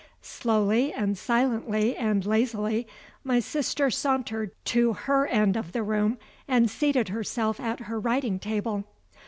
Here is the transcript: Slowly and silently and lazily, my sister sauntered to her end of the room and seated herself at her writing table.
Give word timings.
Slowly 0.23 0.91
and 0.91 1.15
silently 1.15 1.95
and 1.95 2.25
lazily, 2.25 2.87
my 3.23 3.39
sister 3.39 3.91
sauntered 3.91 4.49
to 4.65 4.93
her 4.93 5.27
end 5.27 5.55
of 5.55 5.73
the 5.73 5.83
room 5.83 6.17
and 6.47 6.71
seated 6.71 7.09
herself 7.09 7.59
at 7.59 7.81
her 7.81 7.99
writing 7.99 8.39
table. 8.39 8.83